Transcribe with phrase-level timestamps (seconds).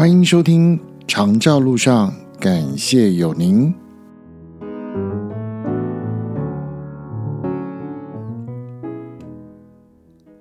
[0.00, 3.70] 欢迎收听《长照路上》，感谢有您。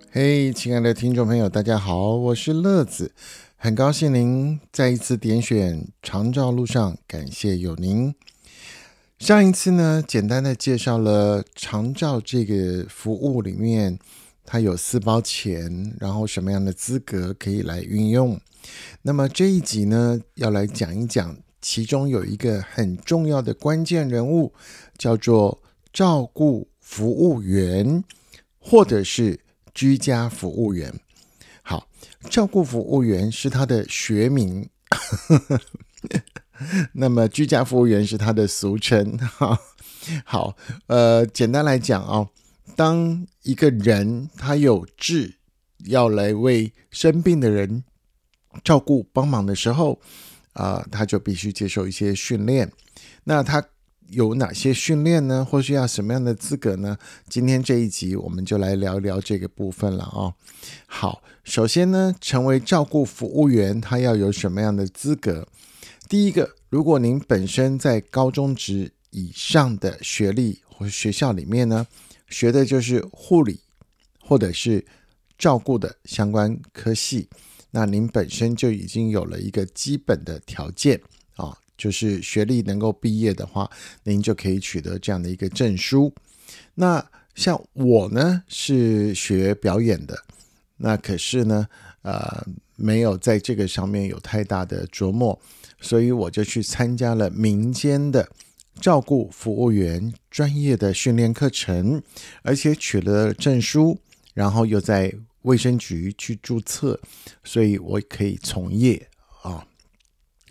[0.09, 3.11] 嘿，亲爱的听众朋友，大家好，我是乐子，
[3.57, 8.15] 很高兴您再一次点选《长照路上》，感谢有您。
[9.17, 13.99] 上一次呢，简单的介绍了长照这个服务里面，
[14.45, 18.39] 它有四包钱，然后什么样的资格可以来运用。
[19.01, 24.53] 那么这一集呢，要来讲一讲，其中有一个很重要的关键人物，
[24.97, 25.61] 叫做
[25.93, 28.03] 照顾服务员，
[28.59, 29.39] 或者是
[29.73, 30.93] 居家服务员。
[31.61, 31.87] 好，
[32.29, 34.69] 照顾服务员是他的学名，
[36.93, 39.17] 那么居家服务员是他的俗称。
[39.17, 39.57] 哈，
[40.25, 40.57] 好，
[40.87, 42.27] 呃，简单来讲啊，
[42.75, 45.35] 当一个人他有志
[45.85, 47.83] 要来为生病的人。
[48.63, 49.99] 照顾帮忙的时候，
[50.53, 52.71] 啊，他就必须接受一些训练。
[53.23, 53.63] 那他
[54.09, 55.45] 有哪些训练呢？
[55.45, 56.97] 或需要什么样的资格呢？
[57.29, 60.33] 今天这一集我们就来聊一聊这个部分了啊。
[60.87, 65.47] 好，首先呢，成为照顾服务员，他要有什么样的资格？
[66.07, 71.85] 第一个，如果您本身在高中职以上的学历或学校里面呢，
[72.27, 73.59] 学的就是护理
[74.19, 74.83] 或者是
[75.37, 77.29] 照顾的相关科系。
[77.71, 80.99] 那您本身就已经有了一个基本的条件
[81.35, 83.69] 啊，就是学历能够毕业的话，
[84.03, 86.11] 您就可以取得这样的一个证书。
[86.73, 87.05] 那
[87.35, 90.17] 像我呢是学表演的，
[90.77, 91.67] 那可是呢，
[92.01, 92.43] 呃，
[92.75, 95.39] 没有在这个上面有太大的琢磨，
[95.79, 98.27] 所以我就去参加了民间的
[98.81, 102.01] 照顾服务员专业的训练课程，
[102.41, 103.99] 而且取了证书，
[104.33, 105.13] 然后又在。
[105.43, 106.99] 卫生局去注册，
[107.43, 109.09] 所以我可以从业
[109.41, 109.65] 啊。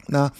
[0.07, 0.33] 那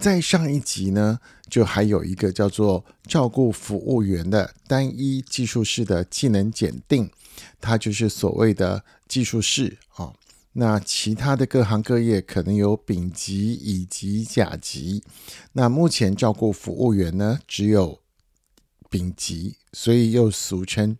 [0.00, 1.20] 在上一集呢，
[1.50, 7.10] 就还有一个叫做照顾服务员的单一技术式的技能检定，
[7.60, 10.14] 它就是所谓的技术式啊。
[10.54, 15.04] 那其他的各行各业可能有丙级、乙级、甲级。
[15.52, 18.00] 那目前照顾服务员呢，只有
[18.88, 20.96] 丙级，所以又俗称。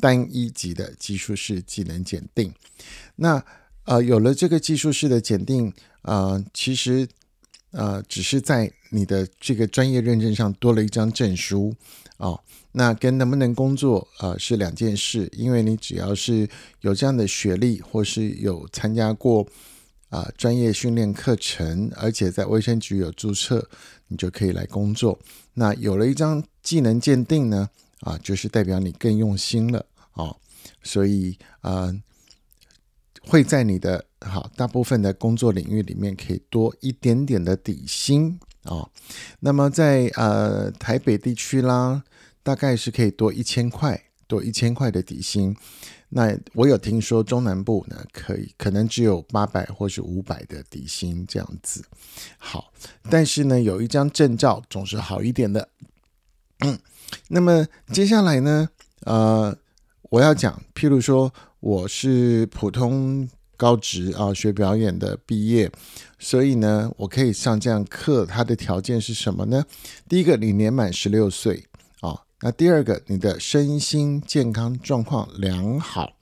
[0.00, 2.52] 单一级的技术式技能检定，
[3.16, 3.42] 那
[3.84, 5.72] 呃有了这个技术式的检定，
[6.02, 7.08] 呃其实
[7.70, 11.74] 呃只是在你的这个专业认证上多了一张证书
[12.16, 12.40] 哦，
[12.72, 16.48] 那跟能不能工作呃是两件事，因为你只要是
[16.80, 19.46] 有这样的学历，或是有参加过
[20.10, 23.68] 啊专业训练课程，而且在卫生局有注册，
[24.08, 25.18] 你就可以来工作。
[25.54, 27.70] 那有了一张技能鉴定呢？
[28.00, 30.36] 啊，就是代表你更用心了哦，
[30.82, 31.90] 所以啊，
[33.22, 38.88] 会在你的好大部分的工作领域里面可以多一点点的底薪啊。
[39.40, 42.04] 那么在呃台北地区啦，
[42.42, 45.56] 大概是可以多一千块，多一千块的底薪。
[46.10, 51.82] 那我有听说中南部呢，可以可能只有八百或是五百的底薪这样子。
[52.38, 52.72] 好，
[53.10, 55.68] 但是呢，有一张证照总是好一点的。
[56.60, 56.78] 嗯。
[57.28, 58.68] 那么接下来呢？
[59.04, 59.56] 呃，
[60.10, 65.70] 我要讲，譬如说我是普通高职啊，学表演的毕业，
[66.18, 68.26] 所以呢，我可以上这样课。
[68.26, 69.64] 它的条件是什么呢？
[70.08, 71.66] 第一个，你年满十六岁
[72.00, 72.20] 啊。
[72.40, 76.12] 那第二个，你的身心健康状况良好。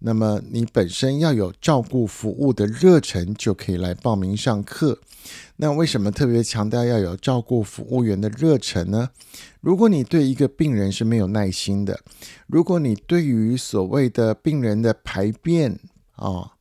[0.00, 4.98] 那么你本身要有照顾服务的热忱，就可以来报名上课。
[5.56, 9.10] 那为什么特别强调要有照顾服务员的热忱呢？
[9.60, 12.00] 如果你对一个病人是没有耐心的，
[12.46, 15.78] 如果你对于所谓的病人的排便
[16.12, 16.52] 啊、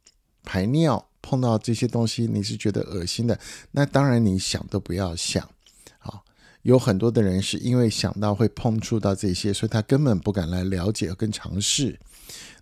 [0.44, 3.39] 排尿碰到这些东西你是觉得恶心的，
[3.71, 5.47] 那当然你想都不要想。
[5.97, 6.25] 好，
[6.63, 11.97] 有很多的人是因为想到会碰触到这些，所以他根本不敢来了解跟尝试。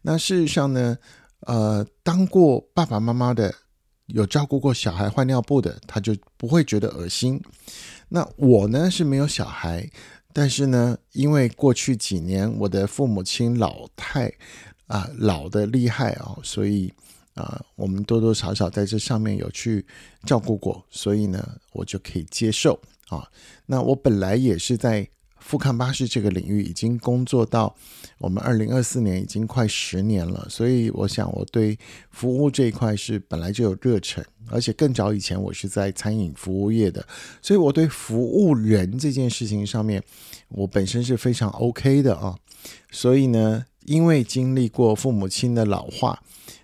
[0.01, 0.97] 那事实上呢，
[1.41, 3.53] 呃，当过爸爸妈妈的，
[4.07, 7.41] 有照顾过小孩换尿布的，他就不会觉得恶心。
[8.09, 9.89] 那我呢是没有小孩，
[10.33, 14.31] 但是呢，因为过去几年我的父母亲老太
[14.87, 16.93] 啊老的厉害啊，所以
[17.33, 19.85] 啊，我们多多少少在这上面有去
[20.25, 23.27] 照顾过，所以呢，我就可以接受啊。
[23.65, 25.07] 那我本来也是在。
[25.47, 27.73] 富康巴士这个领域已经工作到
[28.17, 30.45] 我们二零二四年，已经快十年了。
[30.49, 31.79] 所以我想，我对
[32.11, 37.07] 服务这一块是本来就有热忱，而且更早以前我是在餐饮服务业的，
[37.41, 40.03] 所以我对服务人这件事情上面，
[40.49, 42.37] 我本身是非常 OK 的啊。
[42.91, 46.21] 所以呢，因为经历过父母亲的老化，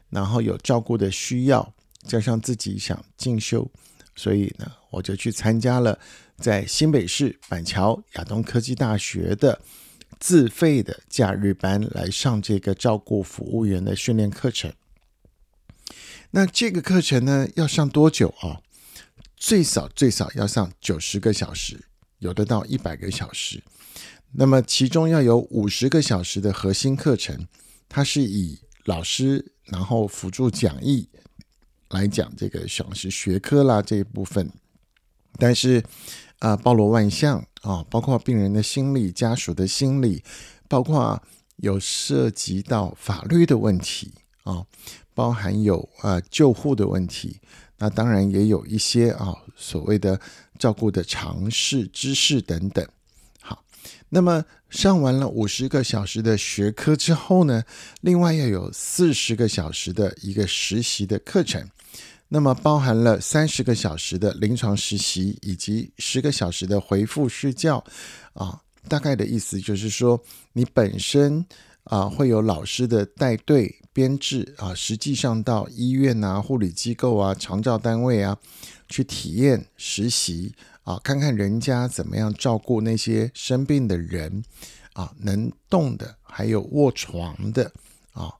[0.09, 1.73] 然后有照顾的需要，
[2.05, 3.65] 加上自己想进修，
[4.13, 5.97] 所以呢，我就去参加了
[6.37, 9.61] 在新北市板桥亚东科技大学的
[10.19, 14.73] 自费的假日班来上这个照顾服务员的训练课程。
[16.31, 18.61] 那这个课程呢，要上多久啊？
[19.37, 21.85] 最少最少要上九十个小时，
[22.19, 23.61] 有的到一百个小时。
[24.31, 27.45] 那么其中要有五十个小时的核心课程，
[27.87, 31.07] 它是以老师然后辅助讲义
[31.89, 34.49] 来讲这个像是学科啦这一部分，
[35.37, 35.83] 但是
[36.43, 40.21] 啊包罗万象啊，包括病人的心理、家属的心理，
[40.67, 41.21] 包括
[41.55, 44.11] 有涉及到法律的问题
[44.43, 44.65] 啊。
[45.15, 47.39] 包含有啊救护的问题，
[47.77, 50.19] 那当然也有一些啊所谓的
[50.57, 52.83] 照顾的常识知识等等。
[53.39, 53.63] 好，
[54.09, 57.63] 那么上完了五十个小时的学科之后呢，
[58.01, 61.69] 另外要有四十个小时的一个实习的课程，
[62.33, 67.83] 那么包含了三十个小时的临床实习以及十个小时的回复试教
[68.33, 70.19] 啊，大概的意思就是说
[70.53, 71.45] 你本身。
[71.85, 78.37] 啊，会有老师的带队编制啊，实际上到医院啊、护理机构啊、长照单位啊，
[78.87, 84.41] 去体验实习啊，看看人家怎么样照顾那些生病的人
[84.93, 87.69] 啊，能动的，还有卧床的
[88.13, 88.31] 啊，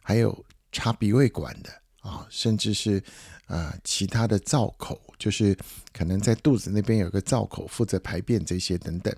[0.00, 1.70] 还有插鼻胃管的
[2.08, 3.02] 啊，甚至是
[3.46, 5.56] 呃其他的造口，就是
[5.92, 9.14] 可能在肚子那边有个造口，负责排便这些等等。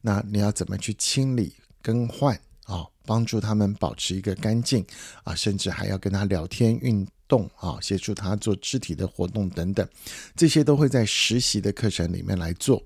[0.00, 2.38] 那你要怎么去清理更换？
[2.64, 4.84] 啊，帮助他们保持一个干净
[5.22, 9.88] 啊，甚至还要跟他聊天、运动啊，协助他做肢体的活动等等，
[10.34, 12.82] 这些都会在实习的课程里面来做。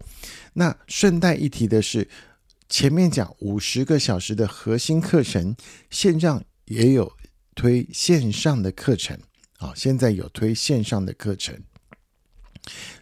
[0.52, 2.06] 那顺带一提的是，
[2.68, 5.56] 前面讲五十个小时的核心课程，
[5.88, 7.10] 线上也有
[7.54, 9.18] 推线上的课程
[9.60, 11.54] 啊，现在有推线上的课程，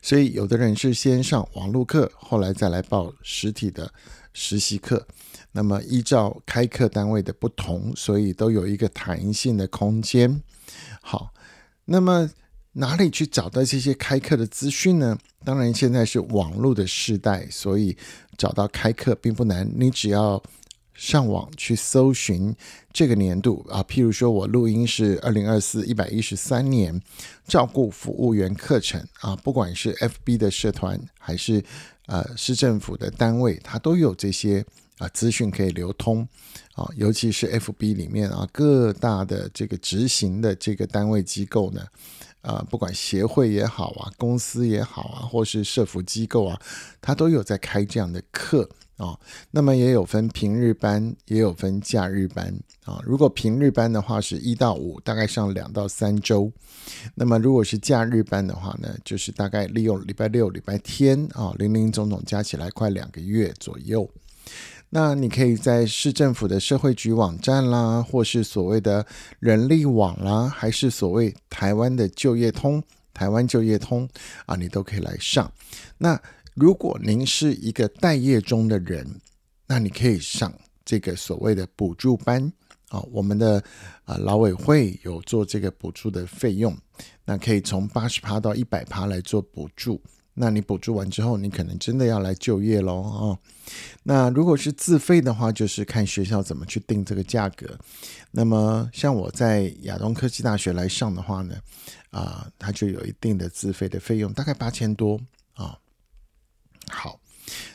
[0.03, 3.93] 所以有的人是先上网络课，后来再来报实体的
[4.33, 5.07] 实习课。
[5.53, 10.43] 那么依照开课单位的不同，所以都有一个弹性的空间。
[11.01, 11.33] 好，
[11.85, 12.31] 那么
[12.73, 15.17] 哪里去找到这些开课的资讯呢？
[15.45, 17.97] 当然，现在是网络的时代，所以
[18.37, 19.69] 找到开课并不难。
[19.75, 20.43] 你只要
[20.99, 22.55] 上网去搜寻
[22.93, 27.01] 这个年度啊，譬如说我录音是二零二四一百一十三年
[27.47, 31.65] 照顾服务员课程啊，不管是 FB 的社团还是
[32.07, 34.67] 呃市政府的单位，它都有这些。
[34.99, 36.27] 啊，资讯可以流通
[36.75, 41.87] 啊，尤其是 FB 里面啊，各大的这个执行的这个单位机构呢，
[42.41, 46.61] 啊，不管协会也好啊，公司也好啊，或是社服机构啊，
[47.01, 48.69] 它都有在开这样的课
[48.99, 49.19] 啊。
[49.51, 52.55] 那么也有分平日班，也有分假日班
[52.85, 53.01] 啊。
[53.03, 56.53] 如果平日班的话，是一到五，大概上两到三周；
[57.15, 64.07] 那么如果是假日班的话呢，就是大概利用礼拜六、礼拜天啊，零零总总加起来快两个月左右。
[64.91, 69.05] 那你可以在市政府的社会局网站啦，或是所谓的
[69.39, 74.09] 人力网啦，还是所谓台湾的就业通、台湾就业通
[74.47, 75.53] 啊，你都可以来上。
[75.99, 76.19] 那
[76.59, 79.07] 如果您是一个待业中的人，
[79.67, 80.53] 那你可以上
[80.85, 82.53] 这个所谓的补助班
[82.89, 83.63] 啊，我们的
[84.05, 86.77] 啊劳委会有做这个补助的费用，
[87.25, 90.01] 那可以从八十趴到一百趴来做补助。
[90.35, 93.39] 那你补助完之后，你可能真的要来就业喽啊！
[94.05, 97.77] 那如果是自费的话，就是看学校怎么去定这个价格。
[98.31, 101.57] 那么像我在亚东科技大学来上的话呢，
[102.11, 105.21] 啊，它就有一定的自费的费用，大概八千多
[105.55, 105.77] 啊。
[106.91, 107.21] 好，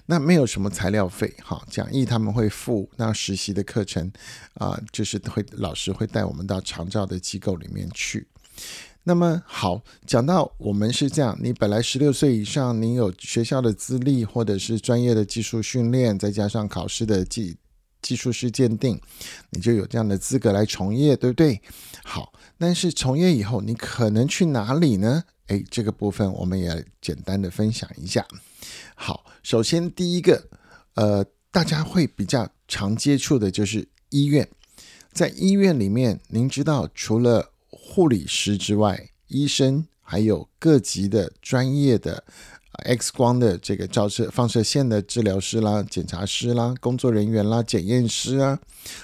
[0.05, 2.89] 那没有什么材料费哈，讲义他们会付。
[2.98, 4.12] 那实习的课程
[4.55, 8.27] 啊，就是会老师会带我们到长照的机构里面去。
[9.05, 17.58] 那么好，讲到我们是这样，你本来十六岁以上，你有学校的资历或者是专业的技术训练，再加上考试的技
[18.01, 18.98] 技术师鉴定，
[19.50, 21.62] 你就有这样的资格来从业，对不对？
[22.05, 25.24] 好，但是从业以后，你可能去哪里呢？
[25.48, 28.25] 诶，这个部分我们也简单的分享一下。
[28.96, 30.48] 好，首先第一个，
[30.96, 34.48] 呃，大家会比较常接触的就是医院，
[35.12, 42.24] 在医院里面，您知道除了护理师之外，医生还有各级的专业的
[42.86, 48.60] X 光的这个照射放射线的治疗师啦、检查师啦、工作人员啦、检验师啊、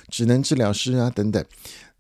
[0.09, 1.43] 职能治疗师啊等等，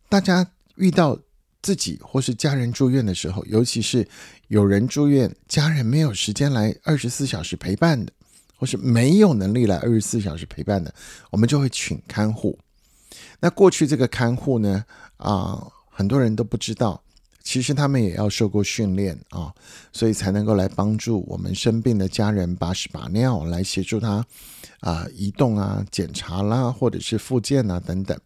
[0.07, 1.19] 大家遇到
[1.61, 4.07] 自己或是家人住院的时候，尤其是
[4.47, 8.11] 有人住院，家人没有时间来二十四小时陪伴的，
[8.55, 10.93] 或是没有能力来二十四小时陪伴的，
[11.29, 12.57] 我们就会请看护。
[13.39, 14.85] 那过去这个看护呢，
[15.17, 15.67] 啊。
[15.91, 17.03] 很多人都不知道，
[17.43, 19.53] 其实他们也要受过训练啊，
[19.91, 24.25] 所以才能够来帮助我们生病的家人把屎把尿，来协助他
[24.79, 28.17] 啊移动啊、检查啦，或者是复健啊等等。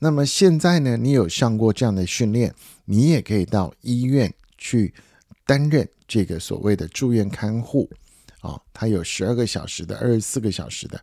[0.00, 2.54] 那么现在呢，你有上过这样的训练，
[2.86, 4.92] 你也可以到医院去
[5.46, 7.88] 担任这个所谓的住院看护。
[8.40, 10.98] 啊，它有十二个小时的，二十四个小时的。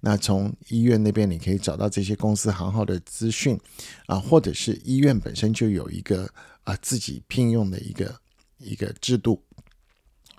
[0.00, 3.58] 那从医院那边你可以找到这些公司行号的资讯
[4.04, 6.28] 啊，或者是医院本身就有一个
[6.64, 8.14] 啊自己聘用的一个
[8.58, 9.42] 一个制度。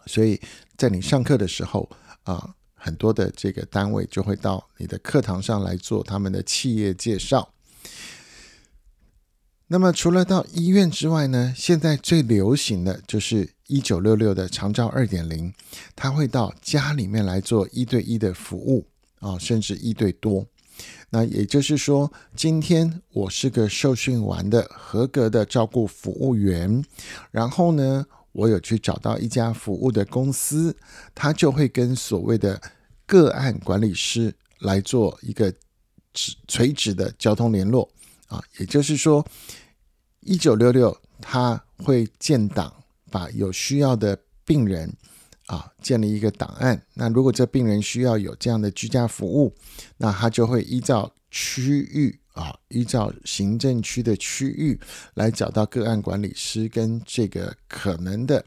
[0.05, 0.39] 所以
[0.77, 1.89] 在你上课的时候
[2.21, 7.52] 啊，很多的这个单位就会到你的课堂上来做他们的企业介绍。
[9.73, 15.51] 那么除了到医院之外呢，现在最流行的就是一九六六的长照二点零，
[15.95, 18.85] 他会到家里面来做一对一的服务
[19.17, 20.45] 啊，甚至一对多。
[21.09, 26.85] 那也就是说，今天我是个受训完的合格的照顾服务员，
[27.31, 30.77] 然后呢，我有去找到一家服务的公司，
[31.15, 32.61] 他就会跟所谓的
[33.07, 35.51] 个案管理师来做一个
[36.47, 37.89] 垂直的交通联络
[38.27, 39.25] 啊，也就是说。
[40.25, 42.73] 一九六六，他会建档，
[43.11, 44.91] 把有需要的病人
[45.47, 46.81] 啊建立一个档案。
[46.93, 49.55] 那如果这病人需要有这样的居家服务，
[49.97, 54.79] 那他就会依照区域啊，依照行政区的区域
[55.13, 58.43] 来找到个案管理师跟这个可能的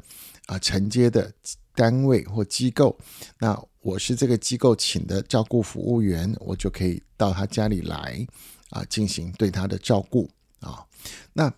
[0.46, 1.32] 啊承接的
[1.74, 2.96] 单位或机构。
[3.38, 8.26] 那我是这个机构请的照顾服务员，我就可以到他家里来
[8.70, 10.28] 啊进行对他的照顾
[10.60, 10.84] 啊。
[11.32, 11.52] 那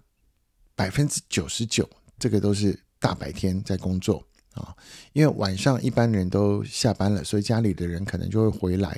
[0.79, 1.89] 百分之九十九，
[2.21, 4.73] 这个都是大白天在工作啊，
[5.13, 8.97] 因为晚上一般人都下班了，所以家里的人可能就会回来。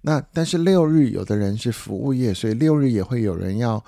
[0.00, 3.82] 那但是六日有的人是服务业，所以六日也会有人要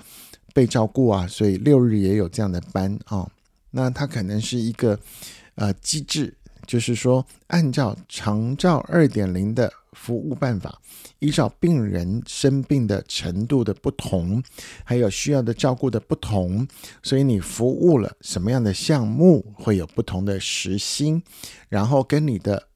[0.53, 3.29] 被照顾啊，所以六日也有这样的班啊。
[3.71, 4.97] 那它可能是一个
[5.55, 6.33] 呃机制，
[6.65, 9.69] 就是说按照长照二点零的。
[9.99, 10.81] 服务办法
[11.19, 14.41] 依照病人生病的程度的不同，
[14.85, 16.65] 还有需要的照顾的不同，
[17.03, 21.21] 所以你服务了什么样的项目会有不同的时薪，
[21.67, 22.69] 然后跟你的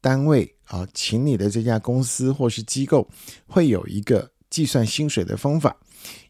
[0.00, 3.06] 单位啊，请你的这家公司或是机构
[3.46, 5.76] 会有一个计算薪水的方法，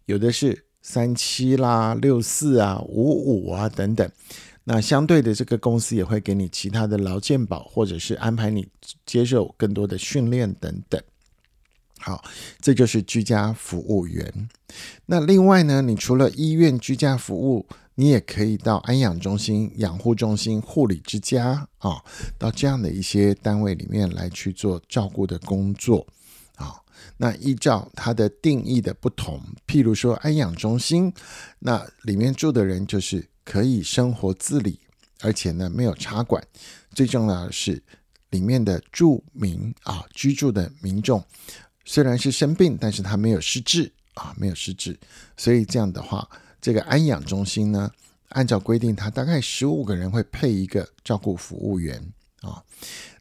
[0.07, 4.11] 有的是三七啦、六四啊、五五啊等等。
[4.65, 8.69] 那相对的，这个公司也会给你其他的劳健保，或者是安排你
[9.05, 11.03] 接受更多的训练等等。
[11.99, 12.25] 好，
[12.61, 14.49] 这就是居家服务员。
[15.07, 17.67] 那另外呢，你除了医院居家服务，
[17.97, 22.03] 你也可以到安养中心、养护中心、护理之家啊，
[22.39, 26.07] 到这样的一些单位里面来去做照顾的工作
[26.55, 26.77] 啊。
[27.17, 31.13] 那依照它的定义的不同，譬如说安养中心，
[31.59, 33.32] 那里面住的人就是。
[33.45, 34.79] 可以生活自理，
[35.21, 36.43] 而且呢没有插管。
[36.95, 37.83] 最重要的是，
[38.31, 41.25] 里面的住民啊，居住的民众
[41.85, 44.99] 虽然是生病，但是他没有失智啊，没有失智。
[45.37, 46.29] 所以这样的话，
[46.61, 47.91] 这个安养中心呢，
[48.29, 52.63] 按照规定，他大概十五个人会配一个照顾服务员啊。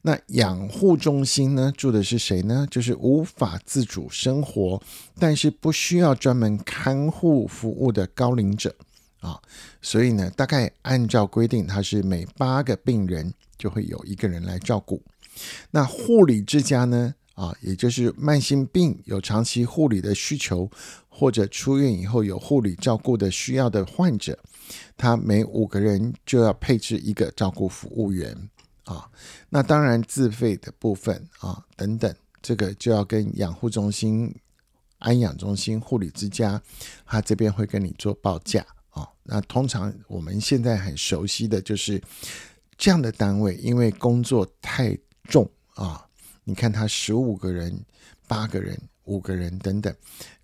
[0.03, 2.67] 那养护中心呢，住的是谁呢？
[2.69, 4.81] 就是无法自主生活，
[5.19, 8.75] 但是不需要专门看护服务的高龄者。
[9.21, 9.41] 啊，
[9.81, 15.01] 所以呢，大概按照规定，他是每八个病人就会有一个人来照顾。
[15.71, 20.69] 那护理之家呢，啊，也就是慢性病有长期护理的需求，
[21.07, 24.37] 或者出院以后有护理照顾的需要的患者，
[24.97, 28.35] 他每五个人就要配置一个照顾服务员。
[28.85, 29.07] 啊，
[29.49, 34.35] 那当然自费的部分啊，等等，这个就要跟养护中心、
[34.97, 36.59] 安养中心、护理之家，
[37.05, 38.65] 他这边会跟你做报价。
[39.33, 42.01] 那通常我们现在很熟悉的就是
[42.77, 46.05] 这样的单位，因为工作太重啊。
[46.43, 47.81] 你看他十五个人、
[48.27, 49.95] 八个人、五个人等等，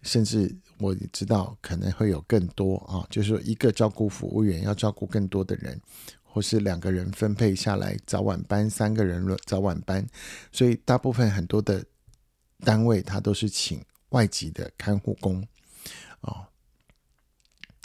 [0.03, 3.05] 甚至我知道可能会有更多啊。
[3.09, 5.77] 就是说，一个照顾服务员要照顾更多的人，
[6.23, 10.07] 或是两个人分配下来早晚班，三个人轮早晚班，
[10.53, 11.83] 所以大部分很多的
[12.59, 15.45] 单位他都是请外籍的看护工
[16.21, 16.47] 啊。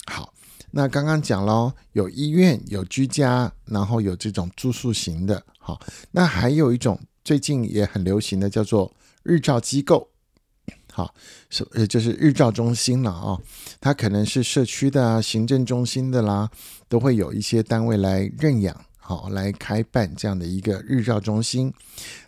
[0.06, 0.32] 好。
[0.74, 5.78] 那刚刚讲了，有医院，有居家，然后有这种住宿型的，好，
[6.10, 8.90] 那还有一种最近也很流行的叫做
[9.22, 10.08] 日照机构，
[10.90, 11.14] 好，
[11.50, 13.38] 是呃就是日照中心了啊，
[13.80, 16.50] 它可能是社区的啊，行政中心的啦，
[16.88, 21.70] 都会有一些单位来认养，好，来开办这样的一个日照中心。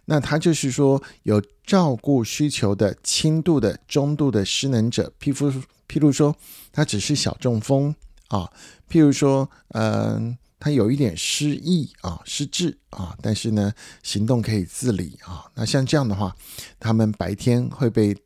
[0.05, 5.51] 那它就是说有照顾需求的轻度的、中度的失能者，譬如，
[5.89, 6.37] 譬如说
[6.71, 7.95] 他只是小中风。
[8.28, 8.50] 啊，
[8.90, 15.45] 譬如说，嗯，他有一点失忆啊、失智啊，但是呢，行动可以自理啊。
[15.54, 16.35] 那像这样的话，
[16.81, 18.16] 他们白天会被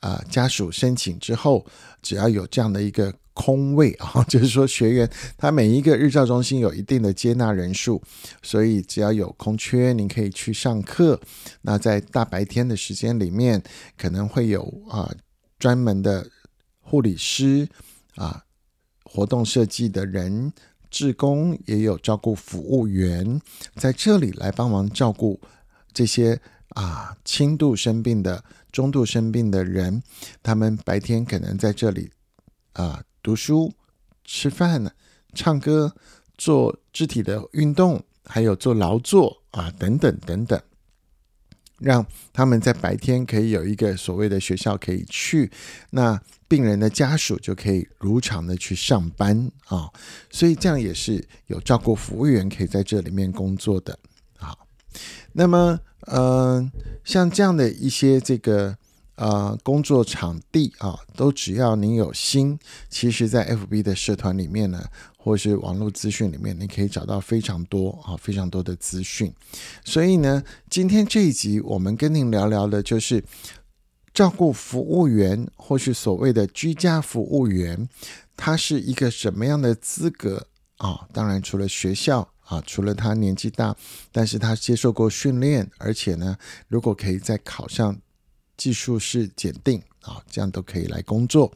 [0.00, 1.64] 啊家属申请之后，
[2.02, 5.08] 只要有这样的一个空位啊， 就是说学员
[5.38, 8.02] 他每一个日照中心有一定的接纳人数，
[8.42, 11.20] 所以只要有空缺，您可以去上课。
[11.62, 13.62] 那在大白天的时间里面，
[13.96, 15.10] 可能会有啊
[15.58, 16.28] 专门的
[16.80, 17.68] 护理师
[18.16, 18.44] 啊。
[19.14, 20.52] 活动设计的人、
[20.90, 23.40] 志工也有照顾服务员，
[23.76, 25.40] 在这里来帮忙照顾
[25.92, 26.40] 这些
[26.70, 28.42] 啊轻度生病的、
[28.72, 30.02] 中度生病的人。
[30.42, 32.10] 他们白天可能在这里
[32.72, 33.72] 啊读书、
[34.24, 34.92] 吃饭、
[35.32, 35.94] 唱歌、
[36.36, 40.60] 做肢体的运动，还有做劳作啊等等等等。
[41.84, 45.50] 让他们在白天可以有一个所谓的学校可以去，
[45.90, 49.90] 那病人的家属就可以如常的去上班啊，
[50.30, 53.98] 所以这样也是有照顾服务员可以在这里面工作的
[54.38, 54.56] 啊。
[55.32, 56.72] 那么，嗯，
[57.04, 58.76] 像这样的一些这个。
[59.16, 62.58] 呃，工作场地啊，都只要你有心，
[62.90, 64.84] 其实，在 FB 的社团里面呢，
[65.16, 69.32] 或是网络资讯里面，你可以找到非常多啊，非常多的资讯。
[69.84, 73.22] 所以呢，今天这一集我们跟您聊聊的就是
[74.12, 77.88] 照顾服务员，或是所谓的居家服务员，
[78.36, 81.06] 他是一个什么样的资格啊？
[81.12, 83.76] 当然，除了学校啊，除了他年纪大，
[84.10, 87.96] 但是他接受过训练，而且呢，如果可以再考上。
[88.56, 91.52] 技术是检定啊，这样都可以来工作。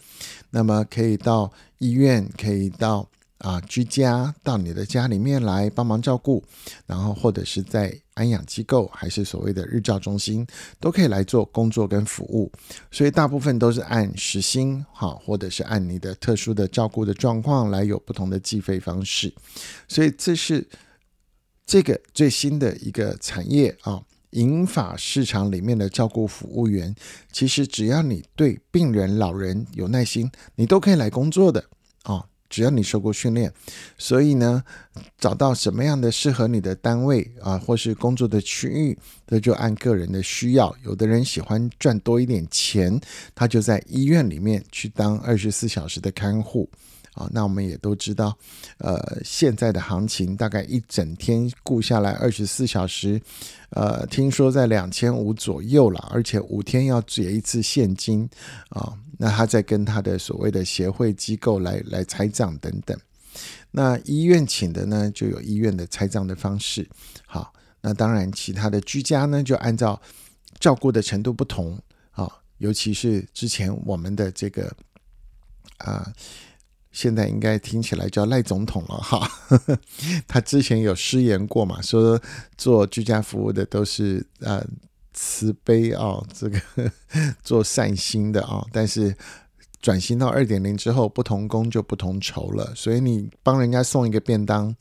[0.51, 6.43] 那么可以到医院，可以到啊居家，到你的家里面来帮忙照顾。
[6.87, 10.47] 然后或者是在安养机构，还是所谓的日照中心，
[10.81, 12.51] 都可以来做工作跟服务。
[12.91, 19.33] 所以大部分都是按时薪哈，或者是按你的特殊的照顾的状况来有不同的计费方式。
[19.87, 20.67] 所以这是
[21.65, 24.03] 这个最新的一个产业啊。
[24.31, 26.95] 银发市场里面的照顾服务员，
[27.33, 31.65] 其实只要你对病人、老人有耐心，你都可以来工作的
[32.05, 32.25] 哦。
[32.51, 33.53] 只要你受过训练，
[33.99, 34.65] 所以呢，
[35.19, 40.75] 找到什么样的适合你的单位啊，或是工作的区域，这就按个人的需要。
[40.83, 42.99] 有的人喜欢赚多一点钱，
[43.35, 46.67] 他就在医院里面去当二十四小时的看护。
[47.19, 48.39] 啊，那我们也都知道，
[48.79, 53.21] 呃，现在的行情大概一整天顾下来二十四小时，
[53.71, 58.29] 呃，听说在两千五左右了，而且五天要结一次现金
[58.69, 58.97] 啊。
[59.19, 62.97] 那他在跟他的所谓的协会机构来来拆账等等。
[63.73, 66.89] 那医院请的呢，就有医院的拆账的方式。
[67.27, 70.01] 好，那当然其他的居家呢，就按照
[70.61, 71.77] 照顾的程度不同
[72.13, 74.73] 啊，尤其是之前我们的这个
[75.79, 76.13] 啊。
[76.99, 79.31] 现在应该听起来叫赖总统了哈，
[80.27, 82.21] 他之前有失言过嘛，说
[82.57, 84.67] 做居家服务的都是呃
[85.13, 86.61] 慈悲啊，这个
[87.45, 89.17] 做善心的啊，但是
[89.81, 94.75] 转型到二点零之后，不同工就不同酬了，所以你帮人家送一个便当，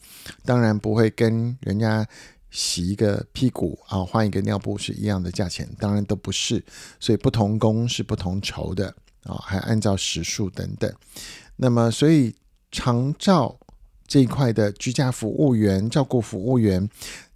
[0.44, 2.04] 当然不会跟人家
[2.50, 6.66] 洗一个屁股啊，换一个尿布是一样的价钱，当然都不是，
[7.00, 8.88] 所以不同工是不同酬的
[9.22, 10.92] 啊，还按照时数等等。
[11.58, 12.36] 那么，所以
[12.72, 13.60] 长照
[14.08, 16.88] 这一块的居家服务员、照顾服务员，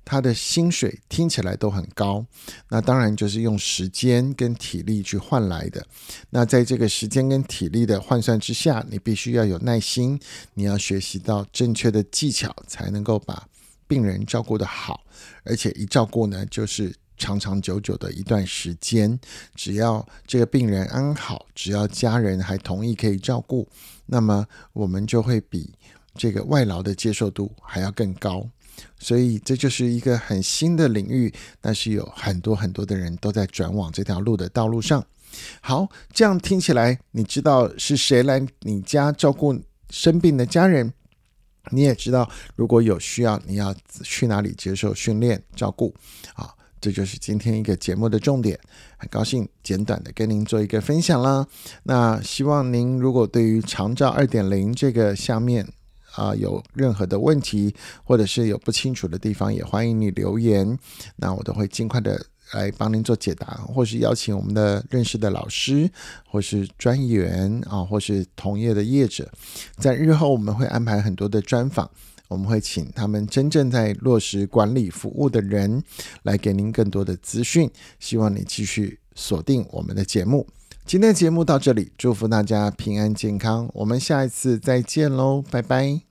[0.06, 2.26] 他的薪水听起来都很高。
[2.70, 5.86] 那当然就是用时间跟体力去换来的。
[6.30, 10.20] 那在这个时间跟体力的换算之下，你必须要有耐心，
[10.54, 13.48] 你要学习到正确的技巧，才能够把
[13.88, 15.02] 病人照顾得好。
[15.44, 16.94] 而且一照顾呢，就是。
[17.22, 19.20] 长长久久的一段时间，
[19.54, 23.68] 只要这个病人安好，只要家人还同意可以照顾，
[24.08, 25.72] 那么我们就会比
[26.16, 28.50] 这个外劳的接受度还要更高。
[28.98, 35.06] 所以这就是一个很新的领域，但是有很多很多的人都在转往这条路的道路上。
[35.62, 40.92] 好，这样听起来，你知道是谁来你家照顾生病的家人？
[41.70, 45.94] 你也知道，如果有需要，你要去哪里接受训练照顾
[46.34, 46.52] 啊？
[46.82, 48.60] 这就是今天一个节目的重点，
[48.98, 51.46] 很高兴简短的跟您做一个分享啦。
[51.84, 55.66] 那希望您如果对于长照二点零这个下面
[56.16, 60.76] 啊有任何的问题，或者是有不清楚的地方，也欢迎你留言，
[61.18, 62.20] 那我都会尽快的
[62.54, 65.88] 来帮您做解答，或是邀请我们的认识的老师，
[66.28, 69.32] 或是专员啊，或是同业的业者，
[69.78, 71.88] 在日后我们会安排很多的专访。
[72.32, 75.84] 我们会请他们真正在落实管理服务的人
[76.24, 80.48] 来给您更多的资讯，希望你继续锁定我们的节目。
[80.86, 86.11] 今天的节目到这里，祝福大家平安健康，我们下一次再见喽，拜拜。